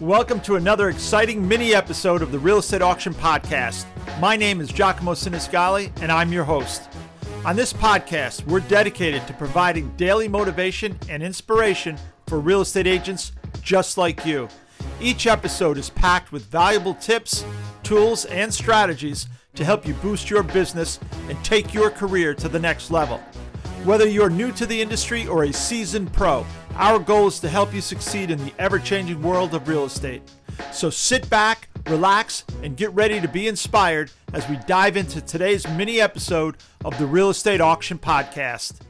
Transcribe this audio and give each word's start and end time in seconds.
Welcome 0.00 0.40
to 0.42 0.56
another 0.56 0.88
exciting 0.88 1.46
mini 1.46 1.74
episode 1.74 2.22
of 2.22 2.32
the 2.32 2.38
Real 2.38 2.56
Estate 2.56 2.80
Auction 2.80 3.12
Podcast. 3.12 3.84
My 4.18 4.34
name 4.34 4.62
is 4.62 4.72
Giacomo 4.72 5.12
Sinisgali, 5.12 5.92
and 6.00 6.10
I'm 6.10 6.32
your 6.32 6.44
host. 6.44 6.88
On 7.44 7.54
this 7.54 7.74
podcast, 7.74 8.46
we're 8.46 8.60
dedicated 8.60 9.26
to 9.26 9.34
providing 9.34 9.94
daily 9.98 10.26
motivation 10.26 10.98
and 11.10 11.22
inspiration 11.22 11.98
for 12.26 12.40
real 12.40 12.62
estate 12.62 12.86
agents 12.86 13.32
just 13.60 13.98
like 13.98 14.24
you. 14.24 14.48
Each 15.02 15.26
episode 15.26 15.76
is 15.76 15.90
packed 15.90 16.32
with 16.32 16.46
valuable 16.46 16.94
tips, 16.94 17.44
tools, 17.82 18.24
and 18.24 18.54
strategies 18.54 19.26
to 19.54 19.66
help 19.66 19.86
you 19.86 19.92
boost 19.92 20.30
your 20.30 20.42
business 20.42 20.98
and 21.28 21.44
take 21.44 21.74
your 21.74 21.90
career 21.90 22.32
to 22.36 22.48
the 22.48 22.58
next 22.58 22.90
level. 22.90 23.20
Whether 23.84 24.06
you're 24.06 24.28
new 24.28 24.52
to 24.52 24.66
the 24.66 24.78
industry 24.78 25.26
or 25.26 25.44
a 25.44 25.52
seasoned 25.54 26.12
pro, 26.12 26.44
our 26.74 26.98
goal 26.98 27.28
is 27.28 27.40
to 27.40 27.48
help 27.48 27.72
you 27.72 27.80
succeed 27.80 28.30
in 28.30 28.44
the 28.44 28.52
ever 28.58 28.78
changing 28.78 29.22
world 29.22 29.54
of 29.54 29.66
real 29.66 29.86
estate. 29.86 30.20
So 30.70 30.90
sit 30.90 31.30
back, 31.30 31.70
relax, 31.86 32.44
and 32.62 32.76
get 32.76 32.92
ready 32.92 33.22
to 33.22 33.26
be 33.26 33.48
inspired 33.48 34.10
as 34.34 34.46
we 34.50 34.58
dive 34.66 34.98
into 34.98 35.22
today's 35.22 35.66
mini 35.66 35.98
episode 35.98 36.58
of 36.84 36.98
the 36.98 37.06
Real 37.06 37.30
Estate 37.30 37.62
Auction 37.62 37.98
Podcast. 37.98 38.80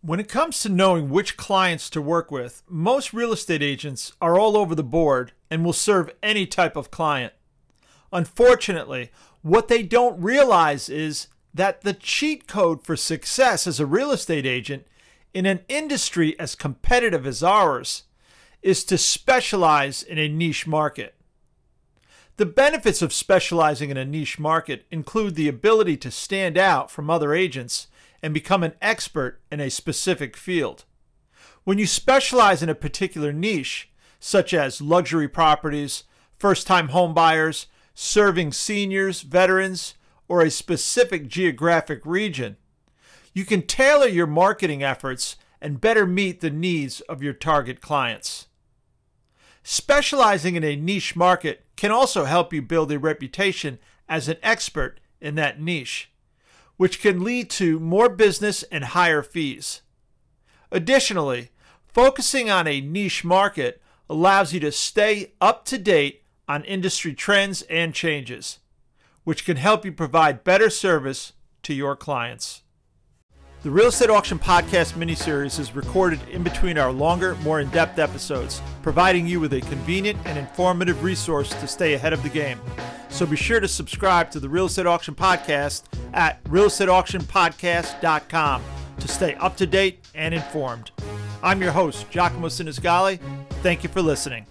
When 0.00 0.18
it 0.18 0.28
comes 0.28 0.58
to 0.60 0.68
knowing 0.68 1.08
which 1.08 1.36
clients 1.36 1.88
to 1.90 2.02
work 2.02 2.32
with, 2.32 2.64
most 2.68 3.14
real 3.14 3.32
estate 3.32 3.62
agents 3.62 4.12
are 4.20 4.40
all 4.40 4.56
over 4.56 4.74
the 4.74 4.82
board 4.82 5.30
and 5.52 5.64
will 5.64 5.72
serve 5.72 6.10
any 6.20 6.46
type 6.46 6.74
of 6.74 6.90
client. 6.90 7.32
Unfortunately, 8.12 9.12
what 9.42 9.68
they 9.68 9.84
don't 9.84 10.20
realize 10.20 10.88
is 10.88 11.28
that 11.54 11.82
the 11.82 11.92
cheat 11.94 12.46
code 12.46 12.84
for 12.84 12.96
success 12.96 13.66
as 13.66 13.78
a 13.78 13.86
real 13.86 14.10
estate 14.10 14.46
agent 14.46 14.86
in 15.34 15.46
an 15.46 15.60
industry 15.68 16.38
as 16.38 16.54
competitive 16.54 17.26
as 17.26 17.42
ours 17.42 18.04
is 18.62 18.84
to 18.84 18.96
specialize 18.96 20.02
in 20.02 20.18
a 20.18 20.28
niche 20.28 20.66
market. 20.66 21.14
The 22.36 22.46
benefits 22.46 23.02
of 23.02 23.12
specializing 23.12 23.90
in 23.90 23.96
a 23.96 24.04
niche 24.04 24.38
market 24.38 24.86
include 24.90 25.34
the 25.34 25.48
ability 25.48 25.96
to 25.98 26.10
stand 26.10 26.56
out 26.56 26.90
from 26.90 27.10
other 27.10 27.34
agents 27.34 27.88
and 28.22 28.32
become 28.32 28.62
an 28.62 28.74
expert 28.80 29.40
in 29.50 29.60
a 29.60 29.70
specific 29.70 30.36
field. 30.36 30.84
When 31.64 31.78
you 31.78 31.86
specialize 31.86 32.62
in 32.62 32.68
a 32.68 32.74
particular 32.74 33.32
niche, 33.32 33.90
such 34.18 34.54
as 34.54 34.80
luxury 34.80 35.28
properties, 35.28 36.04
first 36.38 36.66
time 36.66 36.88
homebuyers, 36.88 37.66
serving 37.94 38.52
seniors, 38.52 39.20
veterans, 39.22 39.94
or 40.32 40.40
a 40.40 40.50
specific 40.50 41.28
geographic 41.28 42.00
region, 42.06 42.56
you 43.34 43.44
can 43.44 43.60
tailor 43.60 44.06
your 44.06 44.26
marketing 44.26 44.82
efforts 44.82 45.36
and 45.60 45.78
better 45.78 46.06
meet 46.06 46.40
the 46.40 46.48
needs 46.48 47.02
of 47.02 47.22
your 47.22 47.34
target 47.34 47.82
clients. 47.82 48.46
Specializing 49.62 50.56
in 50.56 50.64
a 50.64 50.74
niche 50.74 51.14
market 51.14 51.66
can 51.76 51.90
also 51.90 52.24
help 52.24 52.50
you 52.50 52.62
build 52.62 52.90
a 52.90 52.98
reputation 52.98 53.78
as 54.08 54.26
an 54.26 54.38
expert 54.42 55.00
in 55.20 55.34
that 55.34 55.60
niche, 55.60 56.10
which 56.78 57.02
can 57.02 57.22
lead 57.22 57.50
to 57.50 57.78
more 57.78 58.08
business 58.08 58.62
and 58.72 58.84
higher 58.84 59.22
fees. 59.22 59.82
Additionally, 60.70 61.50
focusing 61.86 62.48
on 62.48 62.66
a 62.66 62.80
niche 62.80 63.22
market 63.22 63.82
allows 64.08 64.54
you 64.54 64.60
to 64.60 64.72
stay 64.72 65.34
up 65.42 65.66
to 65.66 65.76
date 65.76 66.22
on 66.48 66.64
industry 66.64 67.12
trends 67.12 67.60
and 67.68 67.92
changes, 67.92 68.60
which 69.24 69.44
can 69.44 69.56
help 69.56 69.84
you 69.84 69.92
provide 69.92 70.44
better 70.44 70.70
service 70.70 71.32
to 71.62 71.74
your 71.74 71.96
clients. 71.96 72.62
The 73.62 73.70
Real 73.70 73.86
Estate 73.86 74.10
Auction 74.10 74.38
Podcast 74.40 74.94
miniseries 74.94 75.60
is 75.60 75.76
recorded 75.76 76.18
in 76.28 76.42
between 76.42 76.76
our 76.78 76.90
longer, 76.90 77.36
more 77.36 77.60
in 77.60 77.70
depth 77.70 78.00
episodes, 78.00 78.60
providing 78.82 79.28
you 79.28 79.38
with 79.38 79.52
a 79.52 79.60
convenient 79.60 80.18
and 80.24 80.36
informative 80.36 81.04
resource 81.04 81.50
to 81.50 81.68
stay 81.68 81.94
ahead 81.94 82.12
of 82.12 82.24
the 82.24 82.28
game. 82.28 82.60
So 83.08 83.24
be 83.24 83.36
sure 83.36 83.60
to 83.60 83.68
subscribe 83.68 84.32
to 84.32 84.40
the 84.40 84.48
Real 84.48 84.66
Estate 84.66 84.86
Auction 84.86 85.14
Podcast 85.14 85.84
at 86.12 86.42
realestateauctionpodcast.com 86.44 88.62
to 88.98 89.08
stay 89.08 89.34
up 89.36 89.56
to 89.58 89.66
date 89.66 90.08
and 90.14 90.34
informed. 90.34 90.90
I'm 91.40 91.62
your 91.62 91.72
host, 91.72 92.10
Giacomo 92.10 92.48
Sinisgali. 92.48 93.20
Thank 93.62 93.84
you 93.84 93.88
for 93.88 94.02
listening. 94.02 94.46